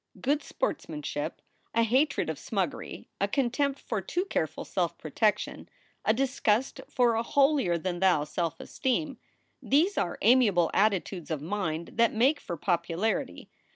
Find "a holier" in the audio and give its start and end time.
7.13-7.77